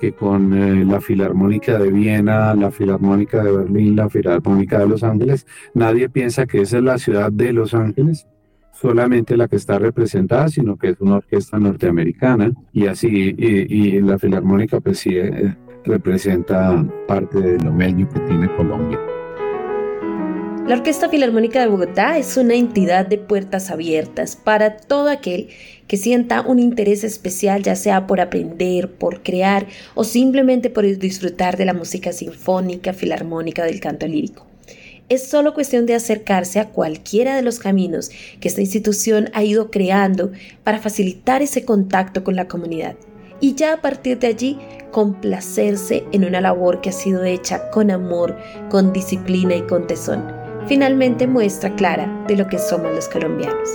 que 0.00 0.12
con 0.12 0.52
eh, 0.52 0.84
la 0.84 1.00
Filarmónica 1.00 1.78
de 1.78 1.90
Viena, 1.90 2.54
la 2.54 2.70
Filarmónica 2.70 3.42
de 3.42 3.52
Berlín, 3.52 3.96
la 3.96 4.08
Filarmónica 4.08 4.78
de 4.78 4.88
Los 4.88 5.02
Ángeles. 5.02 5.46
Nadie 5.74 6.08
piensa 6.08 6.46
que 6.46 6.62
esa 6.62 6.78
es 6.78 6.82
la 6.82 6.98
ciudad 6.98 7.32
de 7.32 7.52
Los 7.52 7.72
Ángeles, 7.74 8.26
solamente 8.72 9.36
la 9.36 9.48
que 9.48 9.56
está 9.56 9.78
representada, 9.78 10.48
sino 10.48 10.76
que 10.76 10.90
es 10.90 11.00
una 11.00 11.16
orquesta 11.16 11.58
norteamericana 11.58 12.52
y 12.72 12.86
así, 12.86 13.34
y, 13.38 14.00
la 14.00 14.18
Filarmónica 14.18 14.80
pues 14.80 14.98
sí 14.98 15.16
eh, 15.16 15.56
representa 15.84 16.84
parte 17.06 17.40
de 17.40 17.58
lo 17.58 17.74
bello 17.74 18.08
que 18.08 18.20
tiene 18.20 18.54
Colombia. 18.56 18.98
La 20.66 20.74
Orquesta 20.74 21.08
Filarmónica 21.08 21.60
de 21.60 21.68
Bogotá 21.68 22.18
es 22.18 22.36
una 22.36 22.56
entidad 22.56 23.06
de 23.06 23.18
puertas 23.18 23.70
abiertas 23.70 24.34
para 24.34 24.78
todo 24.78 25.08
aquel 25.10 25.48
que 25.86 25.96
sienta 25.96 26.40
un 26.40 26.58
interés 26.58 27.04
especial, 27.04 27.62
ya 27.62 27.76
sea 27.76 28.08
por 28.08 28.20
aprender, 28.20 28.90
por 28.90 29.22
crear 29.22 29.68
o 29.94 30.02
simplemente 30.02 30.68
por 30.68 30.84
disfrutar 30.98 31.56
de 31.56 31.66
la 31.66 31.72
música 31.72 32.10
sinfónica, 32.10 32.92
filarmónica 32.92 33.64
del 33.64 33.78
canto 33.78 34.08
lírico. 34.08 34.44
Es 35.08 35.28
solo 35.28 35.54
cuestión 35.54 35.86
de 35.86 35.94
acercarse 35.94 36.58
a 36.58 36.70
cualquiera 36.70 37.36
de 37.36 37.42
los 37.42 37.60
caminos 37.60 38.10
que 38.40 38.48
esta 38.48 38.60
institución 38.60 39.30
ha 39.34 39.44
ido 39.44 39.70
creando 39.70 40.32
para 40.64 40.80
facilitar 40.80 41.42
ese 41.42 41.64
contacto 41.64 42.24
con 42.24 42.34
la 42.34 42.48
comunidad 42.48 42.96
y 43.38 43.54
ya 43.54 43.72
a 43.72 43.82
partir 43.82 44.18
de 44.18 44.26
allí 44.26 44.58
complacerse 44.90 46.02
en 46.10 46.24
una 46.24 46.40
labor 46.40 46.80
que 46.80 46.88
ha 46.88 46.92
sido 46.92 47.22
hecha 47.22 47.70
con 47.70 47.92
amor, 47.92 48.36
con 48.68 48.92
disciplina 48.92 49.54
y 49.54 49.62
con 49.62 49.86
tesón 49.86 50.35
finalmente 50.68 51.26
muestra 51.26 51.74
clara 51.74 52.24
de 52.26 52.36
lo 52.36 52.46
que 52.48 52.58
somos 52.58 52.92
los 52.94 53.08
colombianos. 53.08 53.68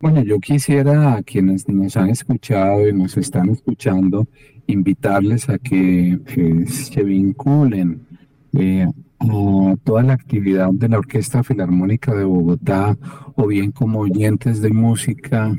Bueno, 0.00 0.22
yo 0.22 0.38
quisiera 0.38 1.14
a 1.14 1.22
quienes 1.22 1.68
nos 1.68 1.96
han 1.96 2.10
escuchado 2.10 2.86
y 2.86 2.92
nos 2.92 3.16
están 3.16 3.48
escuchando 3.48 4.28
invitarles 4.66 5.48
a 5.48 5.58
que 5.58 6.18
se 6.66 7.02
vinculen 7.02 8.06
eh, 8.52 8.86
a 9.18 9.76
toda 9.82 10.02
la 10.02 10.12
actividad 10.12 10.70
de 10.72 10.88
la 10.88 10.98
Orquesta 10.98 11.42
Filarmónica 11.42 12.14
de 12.14 12.24
Bogotá 12.24 12.96
o 13.34 13.46
bien 13.46 13.72
como 13.72 14.00
oyentes 14.00 14.60
de 14.60 14.70
música 14.70 15.56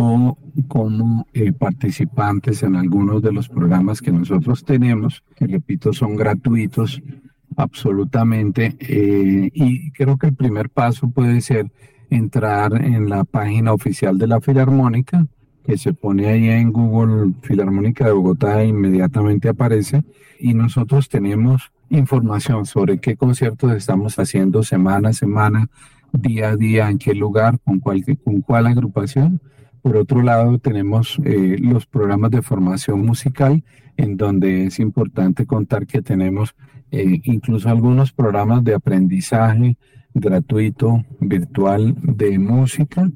o 0.00 0.38
como 0.66 1.26
eh, 1.34 1.52
participantes 1.52 2.62
en 2.62 2.74
algunos 2.76 3.22
de 3.22 3.32
los 3.32 3.48
programas 3.48 4.00
que 4.00 4.10
nosotros 4.10 4.64
tenemos, 4.64 5.22
que 5.36 5.46
repito, 5.46 5.92
son 5.92 6.16
gratuitos 6.16 7.02
absolutamente. 7.56 8.76
Eh, 8.80 9.50
y 9.52 9.90
creo 9.92 10.16
que 10.16 10.28
el 10.28 10.34
primer 10.34 10.70
paso 10.70 11.10
puede 11.10 11.40
ser 11.40 11.70
entrar 12.08 12.82
en 12.82 13.08
la 13.08 13.24
página 13.24 13.72
oficial 13.72 14.18
de 14.18 14.26
la 14.26 14.40
Filarmónica, 14.40 15.26
que 15.64 15.76
se 15.76 15.92
pone 15.92 16.26
ahí 16.26 16.48
en 16.48 16.72
Google 16.72 17.34
Filarmónica 17.42 18.06
de 18.06 18.12
Bogotá 18.12 18.62
e 18.62 18.68
inmediatamente 18.68 19.48
aparece. 19.48 20.02
Y 20.38 20.54
nosotros 20.54 21.08
tenemos 21.08 21.72
información 21.90 22.64
sobre 22.64 22.98
qué 22.98 23.16
conciertos 23.16 23.72
estamos 23.72 24.18
haciendo 24.18 24.62
semana 24.62 25.10
a 25.10 25.12
semana, 25.12 25.68
día 26.12 26.50
a 26.50 26.56
día, 26.56 26.88
en 26.88 26.98
qué 26.98 27.14
lugar, 27.14 27.58
con 27.60 27.80
cuál, 27.80 28.02
con 28.24 28.40
cuál 28.40 28.66
agrupación 28.66 29.40
por 29.82 29.96
otro 29.96 30.22
lado, 30.22 30.58
tenemos 30.58 31.18
eh, 31.24 31.56
los 31.58 31.86
programas 31.86 32.30
de 32.30 32.42
formación 32.42 33.04
musical, 33.04 33.62
en 33.96 34.16
donde 34.16 34.66
es 34.66 34.78
importante 34.78 35.46
contar 35.46 35.86
que 35.86 36.02
tenemos 36.02 36.54
eh, 36.90 37.20
incluso 37.24 37.68
algunos 37.68 38.12
programas 38.12 38.64
de 38.64 38.74
aprendizaje 38.74 39.76
gratuito, 40.12 41.04
virtual 41.20 41.94
de 42.02 42.38
música 42.38 43.10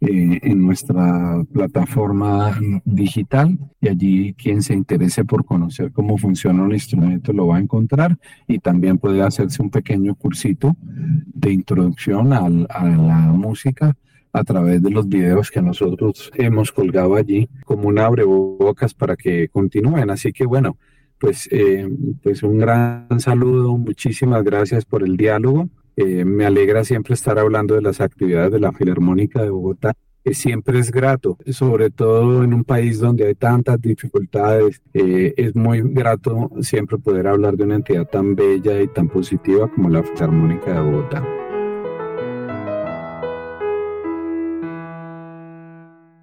eh, 0.00 0.40
en 0.42 0.66
nuestra 0.66 1.44
plataforma 1.52 2.58
digital. 2.84 3.58
Y 3.80 3.88
allí 3.88 4.34
quien 4.34 4.62
se 4.62 4.74
interese 4.74 5.24
por 5.24 5.44
conocer 5.44 5.92
cómo 5.92 6.18
funciona 6.18 6.62
un 6.62 6.72
instrumento 6.72 7.32
lo 7.32 7.46
va 7.46 7.56
a 7.56 7.60
encontrar 7.60 8.18
y 8.46 8.58
también 8.58 8.98
puede 8.98 9.22
hacerse 9.22 9.62
un 9.62 9.70
pequeño 9.70 10.14
cursito 10.16 10.76
de 10.80 11.52
introducción 11.52 12.32
a 12.32 12.48
la 12.48 13.32
música 13.32 13.96
a 14.32 14.44
través 14.44 14.82
de 14.82 14.90
los 14.90 15.08
videos 15.08 15.50
que 15.50 15.62
nosotros 15.62 16.30
hemos 16.34 16.72
colgado 16.72 17.16
allí 17.16 17.48
como 17.64 17.88
un 17.88 17.98
abrebocas 17.98 18.94
para 18.94 19.16
que 19.16 19.48
continúen. 19.48 20.10
Así 20.10 20.32
que 20.32 20.46
bueno, 20.46 20.76
pues, 21.18 21.48
eh, 21.50 21.88
pues 22.22 22.42
un 22.42 22.58
gran 22.58 23.20
saludo, 23.20 23.76
muchísimas 23.76 24.42
gracias 24.42 24.84
por 24.84 25.02
el 25.02 25.16
diálogo. 25.16 25.68
Eh, 25.96 26.24
me 26.24 26.46
alegra 26.46 26.82
siempre 26.84 27.14
estar 27.14 27.38
hablando 27.38 27.74
de 27.74 27.82
las 27.82 28.00
actividades 28.00 28.52
de 28.52 28.60
la 28.60 28.72
Filarmónica 28.72 29.42
de 29.42 29.50
Bogotá. 29.50 29.92
Siempre 30.24 30.78
es 30.78 30.90
grato, 30.90 31.38
sobre 31.50 31.90
todo 31.90 32.44
en 32.44 32.54
un 32.54 32.64
país 32.64 33.00
donde 33.00 33.26
hay 33.26 33.34
tantas 33.34 33.80
dificultades. 33.80 34.80
Eh, 34.94 35.34
es 35.36 35.54
muy 35.56 35.82
grato 35.82 36.50
siempre 36.60 36.98
poder 36.98 37.26
hablar 37.26 37.56
de 37.56 37.64
una 37.64 37.76
entidad 37.76 38.06
tan 38.06 38.34
bella 38.34 38.80
y 38.80 38.88
tan 38.88 39.08
positiva 39.08 39.68
como 39.68 39.88
la 39.88 40.02
Filarmónica 40.02 40.74
de 40.74 40.80
Bogotá. 40.80 41.39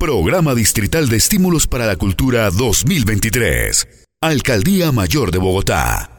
Programa 0.08 0.56
Distrital 0.56 1.10
de 1.10 1.18
Estímulos 1.18 1.68
para 1.68 1.86
la 1.86 1.98
Cultura 1.98 2.50
2023. 2.50 4.08
Alcaldía 4.22 4.94
Mayor 4.94 5.32
de 5.32 5.38
Bogotá. 5.38 6.17